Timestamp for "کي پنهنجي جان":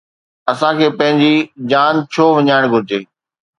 0.79-1.93